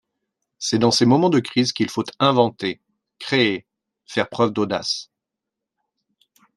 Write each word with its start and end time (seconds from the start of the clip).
C’est 0.57 0.79
dans 0.79 0.89
ces 0.89 1.05
moments 1.05 1.29
de 1.29 1.39
crise 1.39 1.73
qu’il 1.73 1.87
faut 1.87 2.03
inventer, 2.17 2.81
créer, 3.19 3.67
faire 4.07 4.29
preuve 4.29 4.51
d’audace. 4.51 5.11